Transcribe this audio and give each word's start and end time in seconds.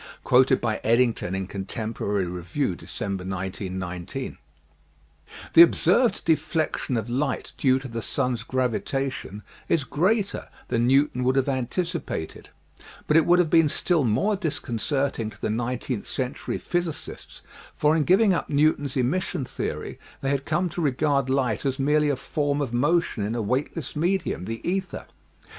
* 0.15 0.23
Quoted 0.23 0.59
by 0.59 0.81
Eddington 0.83 1.35
in 1.35 1.45
Contemporary 1.45 2.25
Review, 2.25 2.75
December, 2.75 3.23
1919 3.23 4.31
96 4.31 4.39
EASY 4.41 4.41
LESSONS 5.53 5.53
IN 5.53 5.53
EINSTEIN 5.53 5.53
The 5.53 5.61
observed 5.61 6.25
deflection 6.25 6.97
of 6.97 7.07
light 7.11 7.51
due 7.55 7.77
to 7.77 7.87
the 7.87 8.01
sun*s 8.01 8.41
gravitation 8.41 9.43
is 9.69 9.83
greater 9.83 10.47
than 10.69 10.87
Newton 10.87 11.23
would 11.23 11.35
have 11.35 11.45
antici 11.45 12.03
pated 12.03 12.49
but 13.05 13.15
it 13.15 13.27
would 13.27 13.37
have 13.37 13.51
been 13.51 13.69
still 13.69 14.03
more 14.03 14.35
disconcerting 14.35 15.29
to 15.29 15.39
the 15.39 15.51
nineteenth 15.51 16.07
century 16.07 16.57
physicists, 16.57 17.43
for 17.75 17.95
in 17.95 18.03
giving 18.03 18.33
up 18.33 18.49
Newton's 18.49 18.97
emission 18.97 19.45
theory 19.45 19.99
they 20.21 20.31
had 20.31 20.45
come 20.45 20.67
to 20.69 20.81
regard 20.81 21.29
light 21.29 21.63
as 21.63 21.77
merely 21.77 22.09
a 22.09 22.15
form 22.15 22.59
of 22.59 22.73
motion 22.73 23.23
in 23.23 23.35
a 23.35 23.41
weightless 23.43 23.95
medium, 23.95 24.45
the 24.45 24.67
ether. 24.67 25.05